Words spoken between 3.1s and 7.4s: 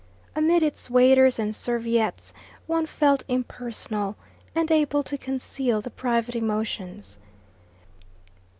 impersonal, and able to conceal the private emotions.